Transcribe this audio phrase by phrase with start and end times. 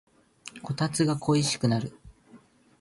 [0.63, 1.95] こたつが恋しくなる